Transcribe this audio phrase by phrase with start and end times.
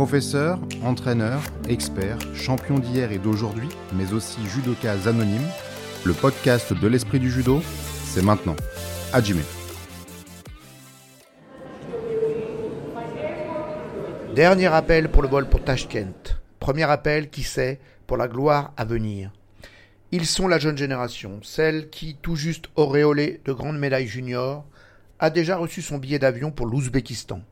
[0.00, 5.46] Professeur, entraîneur, expert, champion d'hier et d'aujourd'hui, mais aussi judoka anonyme,
[6.06, 7.60] le podcast de l'esprit du judo,
[8.06, 8.56] c'est maintenant.
[9.12, 9.42] Hajime.
[14.34, 16.40] Dernier appel pour le vol pour Tashkent.
[16.60, 19.30] Premier appel, qui sait, pour la gloire à venir.
[20.12, 24.64] Ils sont la jeune génération, celle qui, tout juste auréolée de grandes médailles juniors,
[25.18, 27.42] a déjà reçu son billet d'avion pour l'Ouzbékistan.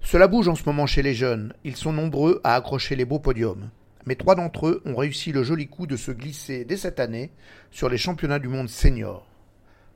[0.00, 3.18] Cela bouge en ce moment chez les jeunes, ils sont nombreux à accrocher les beaux
[3.18, 3.70] podiums.
[4.06, 7.30] Mais trois d'entre eux ont réussi le joli coup de se glisser dès cette année
[7.70, 9.26] sur les championnats du monde senior.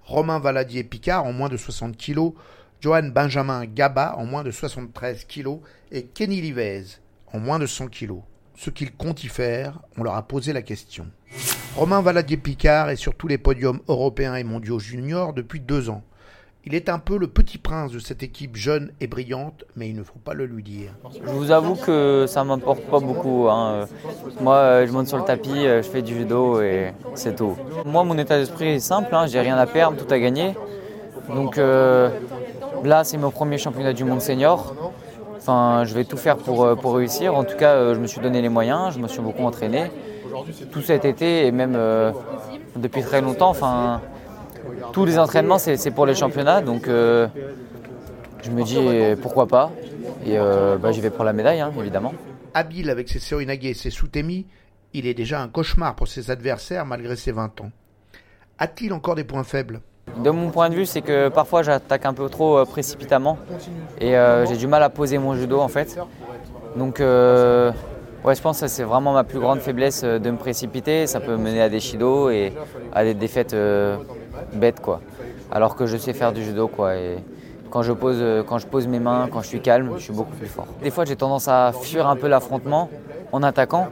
[0.03, 2.33] Romain Valadier-Picard en moins de 60 kg,
[2.81, 5.61] Johan Benjamin Gaba en moins de 73 kg
[5.93, 6.85] et Kenny Livez
[7.33, 8.17] en moins de 100 kg.
[8.57, 11.07] Ce qu'ils comptent y faire, on leur a posé la question.
[11.75, 16.03] Romain Valadier-Picard est sur tous les podiums européens et mondiaux juniors depuis deux ans.
[16.65, 19.97] Il est un peu le petit prince de cette équipe jeune et brillante, mais il
[19.97, 20.93] ne faut pas le lui dire.
[21.13, 23.49] Je vous avoue que ça m'importe pas beaucoup.
[23.51, 23.89] Hein.
[24.41, 27.57] Moi, euh, je monte sur le tapis, euh, je fais du judo et c'est tout.
[27.85, 29.27] Moi, mon état d'esprit est simple, hein.
[29.27, 30.55] j'ai rien à perdre, tout à gagner.
[31.35, 32.11] Donc euh,
[32.85, 34.73] là, c'est mon premier championnat du monde senior.
[35.39, 37.35] Enfin, je vais tout faire pour, pour réussir.
[37.35, 39.91] En tout cas, je me suis donné les moyens, je me suis beaucoup entraîné.
[40.71, 41.77] Tout cet été et même
[42.77, 43.51] depuis très longtemps.
[43.51, 44.01] Enfin,
[44.93, 46.61] tous les entraînements, c'est pour les championnats.
[46.61, 47.29] Donc euh,
[48.43, 49.73] je me dis pourquoi pas.
[50.25, 52.15] Et euh, bah, j'y vais pour la médaille, hein, évidemment.
[52.55, 54.47] Habile avec ses Seoinage et ses Soutemi,
[54.93, 57.71] il est déjà un cauchemar pour ses adversaires malgré ses 20 ans.
[58.59, 59.81] A-t-il encore des points faibles?
[60.23, 63.39] De mon point de vue, c'est que parfois j'attaque un peu trop euh, précipitamment
[64.01, 64.15] et
[64.49, 65.99] j'ai du mal à poser mon judo en fait.
[66.77, 71.07] Donc ouais, je pense que c'est vraiment ma plus grande faiblesse de me précipiter.
[71.07, 72.53] Ça peut mener à des shido et
[72.93, 73.57] à des défaites
[74.53, 75.01] bête quoi.
[75.51, 76.97] Alors que je sais faire du judo quoi.
[76.97, 77.19] Et
[77.71, 80.35] quand je pose, quand je pose mes mains, quand je suis calme, je suis beaucoup
[80.35, 80.67] plus fort.
[80.83, 82.89] Des fois j'ai tendance à fuir un peu l'affrontement
[83.33, 83.89] en attaquant,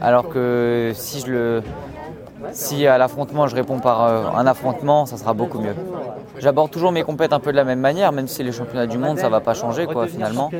[0.00, 1.62] alors que si je le
[2.52, 5.74] si à l'affrontement je réponds par euh, un affrontement, ça sera beaucoup mieux.
[6.40, 8.98] J'aborde toujours mes compètes un peu de la même manière, même si les championnats du
[8.98, 10.50] monde ça va pas changer quoi finalement.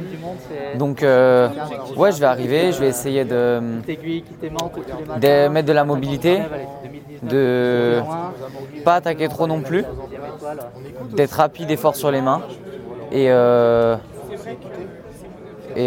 [0.76, 1.48] Donc euh,
[1.96, 3.60] ouais, je vais arriver, je vais essayer de,
[5.20, 6.40] de mettre de la mobilité,
[7.22, 8.00] de
[8.84, 9.84] pas attaquer trop non plus,
[11.16, 12.42] d'être rapide et fort sur les mains
[13.12, 13.96] et, euh,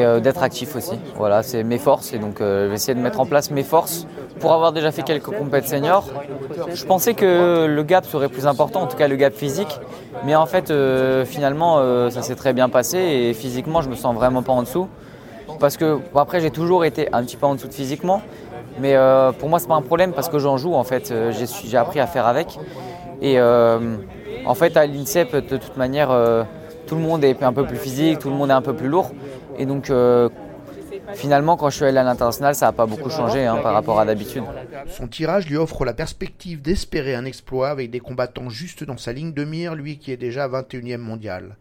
[0.02, 0.98] euh, d'être actif aussi.
[1.18, 4.08] Voilà, c'est mes forces et donc euh, je de mettre en place mes forces
[4.40, 6.08] pour avoir déjà fait quelques compètes seniors.
[6.74, 9.80] Je pensais que le gap serait plus important, en tout cas le gap physique,
[10.26, 10.74] mais en fait
[11.26, 14.88] finalement ça s'est très bien passé et physiquement je me sens vraiment pas en dessous
[15.60, 18.22] parce que après j'ai toujours été un petit peu en dessous de physiquement
[18.80, 21.12] mais euh, pour moi, c'est pas un problème parce que j'en joue en fait.
[21.12, 21.32] Euh,
[21.66, 22.60] j'ai appris à faire avec.
[23.22, 23.98] Et euh,
[24.46, 26.10] en fait, à l'INSEP, de toute manière,
[26.88, 28.90] tout le monde est un peu plus physique, tout le monde est un peu plus
[28.90, 29.12] lourd.
[29.58, 29.92] Et donc,
[31.14, 34.00] finalement, quand je suis allé à l'international, ça n'a pas beaucoup changé hein, par rapport
[34.00, 34.44] à d'habitude.
[34.88, 39.14] Son tirage lui offre la perspective d'espérer un exploit avec des combattants juste dans sa
[39.14, 41.58] ligne de mire, lui qui est déjà 21e mondial.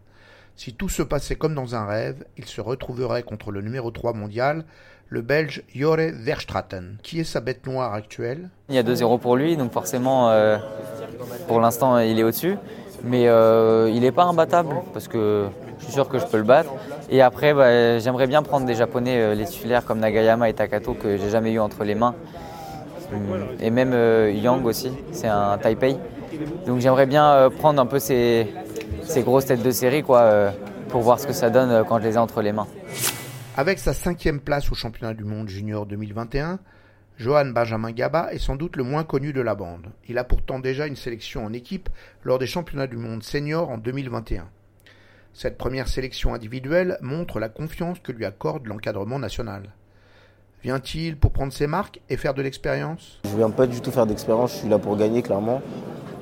[0.55, 4.13] Si tout se passait comme dans un rêve, il se retrouverait contre le numéro 3
[4.13, 4.65] mondial,
[5.09, 6.97] le Belge Jore Verstraten.
[7.01, 8.49] Qui est sa bête noire actuelle?
[8.69, 10.57] Il y a 2-0 pour lui, donc forcément, euh,
[11.47, 12.55] pour l'instant, il est au-dessus.
[13.03, 15.47] Mais euh, il n'est pas imbattable, parce que
[15.79, 16.71] je suis sûr que je peux le battre.
[17.09, 20.93] Et après, bah, j'aimerais bien prendre des Japonais, euh, les titulaires comme Nagayama et Takato,
[20.93, 22.15] que j'ai jamais eu entre les mains.
[23.59, 23.93] Et même
[24.35, 25.97] Yang aussi, c'est un Taipei.
[26.65, 28.47] Donc j'aimerais bien prendre un peu ces,
[29.05, 30.53] ces grosses têtes de série quoi,
[30.89, 32.67] pour voir ce que ça donne quand je les ai entre les mains.
[33.55, 36.59] Avec sa cinquième place au championnat du monde junior 2021,
[37.17, 39.87] Johan Benjamin Gaba est sans doute le moins connu de la bande.
[40.09, 41.89] Il a pourtant déjà une sélection en équipe
[42.23, 44.49] lors des championnats du monde senior en 2021.
[45.33, 49.69] Cette première sélection individuelle montre la confiance que lui accorde l'encadrement national.
[50.63, 53.19] Vient-il pour prendre ses marques et faire de l'expérience?
[53.25, 55.61] Je ne viens pas du tout faire d'expérience, je suis là pour gagner clairement.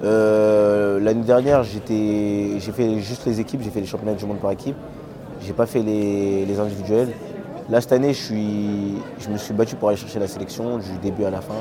[0.04, 4.52] Euh, l'année dernière, j'ai fait juste les équipes, j'ai fait les championnats du monde par
[4.52, 4.76] équipe.
[5.42, 7.10] J'ai pas fait les, individuels.
[7.70, 10.98] Là, cette année, je, suis, je me suis battu pour aller chercher la sélection du
[11.02, 11.56] début à la fin.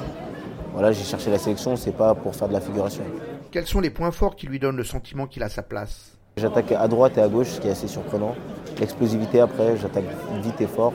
[0.73, 3.03] Voilà, j'ai cherché la sélection, c'est pas pour faire de la figuration.
[3.51, 6.13] Quels sont les points forts qui lui donnent le sentiment qu'il a sa place?
[6.37, 8.35] J'attaque à droite et à gauche, ce qui est assez surprenant.
[8.79, 10.05] L'explosivité après, j'attaque
[10.43, 10.93] vite et fort.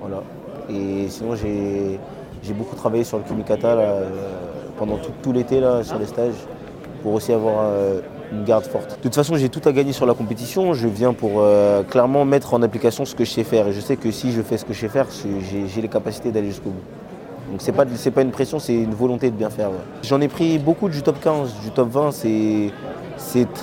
[0.00, 0.22] Voilà.
[0.68, 1.98] Et sinon, j'ai
[2.54, 4.10] beaucoup travaillé sur le kumikata euh,
[4.78, 6.34] pendant tout, l'été sur les stages
[7.04, 8.00] pour aussi avoir euh,
[8.32, 8.96] une garde forte.
[8.96, 10.72] De toute façon, j'ai tout à gagner sur la compétition.
[10.72, 13.68] Je viens pour euh, clairement mettre en application ce que je sais faire.
[13.68, 16.32] Et je sais que si je fais ce que je sais faire, j'ai les capacités
[16.32, 16.82] d'aller jusqu'au bout.
[17.50, 19.68] Donc c'est pas, pas une pression, c'est une volonté de bien faire.
[20.02, 22.10] J'en ai pris beaucoup du top 15, du top 20.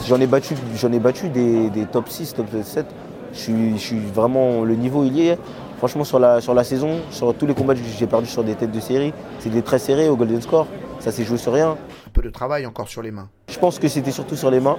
[0.08, 2.86] J'en ai battu, ai battu des, top 6, top 7.
[3.34, 5.40] Je suis, vraiment, le niveau il y est.
[5.80, 8.54] Franchement, sur la, sur la saison, sur tous les combats que j'ai perdu sur des
[8.54, 10.68] têtes de série, c'est des très serrés au Golden Score.
[11.00, 11.76] Ça s'est joué sur rien.
[12.14, 13.30] Peu de travail encore sur les mains.
[13.50, 14.78] Je pense que c'était surtout sur les mains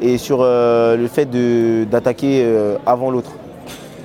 [0.00, 1.26] et sur euh, le fait
[1.88, 3.32] d'attaquer euh, avant l'autre.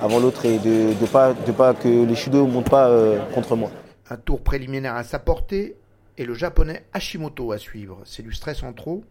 [0.00, 3.18] Avant l'autre et de ne pas, de pas que les Shudo ne montent pas euh,
[3.34, 3.70] contre moi.
[4.10, 5.76] Un tour préliminaire à sa portée
[6.18, 7.98] et le japonais Hashimoto à suivre.
[8.04, 9.02] C'est du stress en trop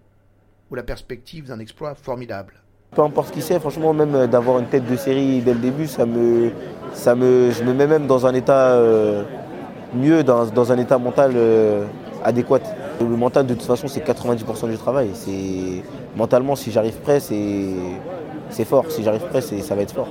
[0.71, 2.61] ou la perspective d'un exploit formidable
[2.95, 6.05] peu importe qui c'est, franchement, même d'avoir une tête de série dès le début, ça
[6.05, 6.51] me,
[6.93, 8.79] ça me, je me mets même dans un état
[9.93, 11.35] mieux, dans, dans, un état mental
[12.23, 12.63] adéquate.
[12.99, 15.11] Le mental, de toute façon, c'est 90% du travail.
[15.13, 15.83] C'est
[16.15, 18.89] Mentalement, si j'arrive prêt, c'est fort.
[18.89, 20.09] Si j'arrive prêt, ça va être fort.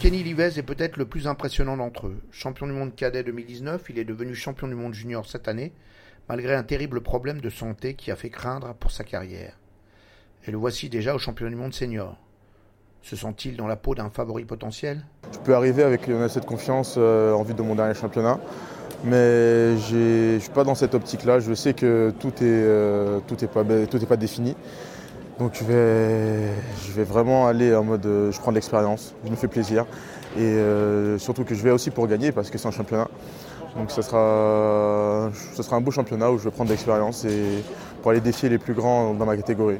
[0.00, 2.20] Kenny Livez est peut-être le plus impressionnant d'entre eux.
[2.32, 5.72] Champion du monde cadet 2019, il est devenu champion du monde junior cette année,
[6.28, 9.56] malgré un terrible problème de santé qui a fait craindre pour sa carrière.
[10.46, 12.16] Et le voici déjà au champion du monde senior.
[13.02, 15.04] Se sent-il dans la peau d'un favori potentiel?
[15.32, 18.40] Je peux arriver avec cette confiance euh, en vue de mon dernier championnat.
[19.04, 21.40] Mais je ne suis pas dans cette optique-là.
[21.40, 23.20] Je sais que tout n'est euh,
[23.52, 24.54] pas, pas défini.
[25.40, 26.52] Donc je vais,
[26.86, 29.86] je vais vraiment aller en mode euh, je prends de l'expérience, je me fais plaisir.
[30.36, 33.08] Et euh, surtout que je vais aussi pour gagner parce que c'est un championnat.
[33.74, 37.64] Donc ça sera, ça sera un beau championnat où je vais prendre de l'expérience et
[38.02, 39.78] pour aller défier les plus grands dans ma catégorie.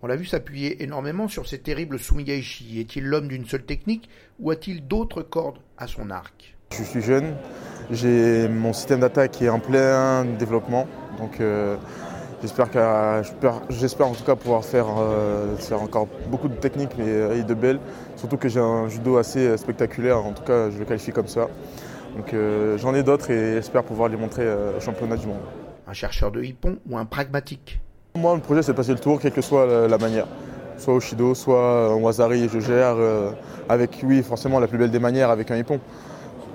[0.00, 2.80] On l'a vu s'appuyer énormément sur ces terribles Sumigaishi.
[2.80, 4.08] Est-il l'homme d'une seule technique
[4.40, 6.56] ou a-t-il d'autres cordes à son arc?
[6.70, 7.34] Je suis jeune,
[7.90, 10.86] j'ai mon système d'attaque qui est en plein développement.
[11.18, 11.76] Donc euh,
[12.40, 12.68] j'espère
[13.70, 17.80] j'espère en tout cas pouvoir faire, euh, faire encore beaucoup de techniques et de belles.
[18.16, 21.48] Surtout que j'ai un judo assez spectaculaire, en tout cas je le qualifie comme ça.
[22.16, 25.40] Donc euh, j'en ai d'autres et j'espère pouvoir les montrer au championnat du monde.
[25.86, 27.80] Un chercheur de hippon ou un pragmatique?
[28.14, 30.26] Moi le projet c'est de passer le tour, quelle que soit la, manière.
[30.76, 32.96] Soit au shido, soit en wazari, je gère
[33.68, 35.80] avec, oui forcément la plus belle des manières avec un hippon.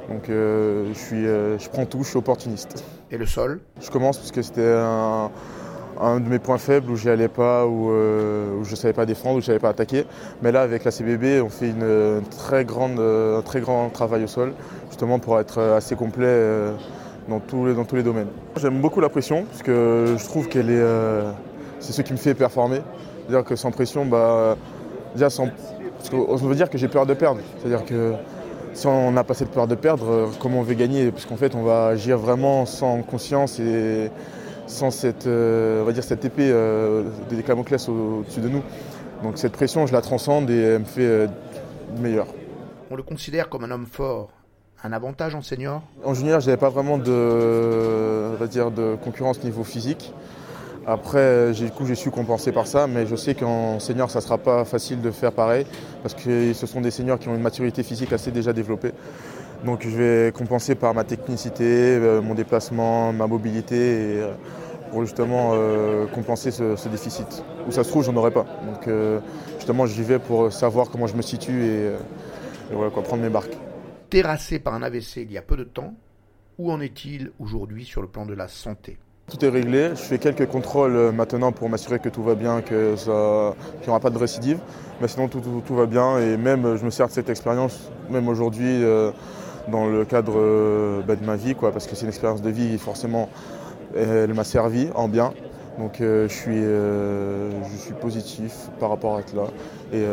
[0.10, 2.84] Donc euh, je, suis, euh, je prends tout, je suis opportuniste.
[3.12, 3.60] Et le sol?
[3.82, 7.92] Je commence parce que c'était un, de mes points faibles où j'y allais pas, où,
[7.92, 10.06] euh, où je ne savais pas défendre, où je ne savais pas attaquer.
[10.42, 14.28] Mais là, avec la CBB, on fait une, très grande, un très grand travail au
[14.28, 14.54] sol,
[14.90, 16.72] justement pour être assez complet
[17.28, 18.28] dans, tous les, dans tous les domaines.
[18.58, 20.86] J'aime beaucoup la pression, parce que je trouve qu'elle est,
[21.80, 22.82] c'est ce qui me fait performer.
[23.28, 24.56] C'est-à-dire que sans pression, bah,
[25.14, 25.50] déjà sans,
[25.98, 27.42] parce qu'on veut dire que j'ai peur de perdre.
[27.60, 28.14] C'est-à-dire que
[28.78, 31.12] si on n'a pas cette peur de perdre, euh, comment on veut gagner?
[31.12, 34.12] Parce qu'en fait, on va agir vraiment sans conscience et
[34.68, 38.62] sans cette, euh, on va dire cette épée euh, de Déclamoclès au-dessus de nous.
[39.24, 41.28] Donc cette pression, je la transcende et elle me fait
[41.98, 42.28] meilleur.
[42.92, 44.30] On le considère comme un homme fort.
[44.84, 45.82] Un avantage en senior?
[46.04, 50.14] En junior, je n'avais pas vraiment de, on va dire, de concurrence niveau physique.
[50.90, 54.24] Après, du coup, j'ai su compenser par ça, mais je sais qu'en senior, ça ne
[54.24, 55.66] sera pas facile de faire pareil,
[56.02, 58.94] parce que ce sont des seniors qui ont une maturité physique assez déjà développée.
[59.66, 63.76] Donc je vais compenser par ma technicité, euh, mon déplacement, ma mobilité,
[64.22, 64.32] euh,
[64.92, 67.44] pour justement euh, compenser ce, déficit.
[67.68, 68.46] Où ça se trouve, j'en aurais pas.
[68.66, 68.90] Donc
[69.58, 71.92] justement, j'y vais pour savoir comment je me situe et,
[72.72, 73.58] voilà quoi, prendre mes barques.
[74.10, 75.96] Terrassé par un AVC il y a peu de temps,
[76.58, 78.98] où en est-il aujourd'hui sur le plan de la santé?
[79.30, 79.90] Tout est réglé.
[79.90, 84.00] Je fais quelques contrôles euh, maintenant pour m'assurer que tout va bien, qu'il n'y aura
[84.00, 84.60] pas de récidive.
[85.02, 86.20] Mais sinon, tout, va bien.
[86.20, 89.12] Et même, je me sers de cette expérience, même aujourd'hui, euh,
[89.68, 92.78] dans le cadre euh, bah, de ma vie, parce que c'est une expérience de vie,
[92.78, 93.30] forcément,
[93.96, 95.34] elle m'a servi en bien.
[95.78, 99.44] Donc je, suis, je suis positif par rapport à cela
[99.94, 100.04] et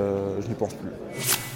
[0.42, 0.90] je n'y pense plus.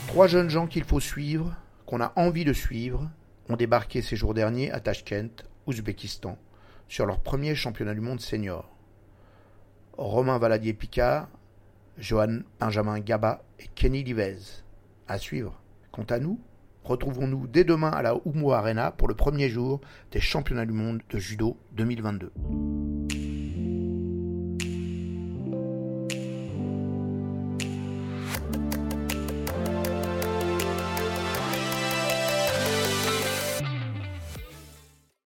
[0.06, 1.52] Trois jeunes gens qu'il faut suivre,
[1.84, 3.06] qu'on a envie de suivre,
[3.50, 6.38] ont débarqué ces jours derniers à Tashkent, Ouzbékistan
[6.88, 8.68] sur leur premier championnat du monde senior.
[9.96, 11.28] Romain Valadier-Picard,
[11.98, 14.38] Johan Benjamin Gaba et Kenny Livez.
[15.06, 15.60] À suivre.
[15.90, 16.38] Quant à nous,
[16.84, 19.80] retrouvons-nous dès demain à la Oumo Arena pour le premier jour
[20.12, 22.32] des championnats du monde de judo 2022.